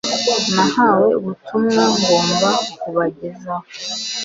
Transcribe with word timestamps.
Nahawe 0.55 1.07
ubutumwa 1.19 1.83
ngomba 1.97 2.49
kubagezaho 2.79 3.67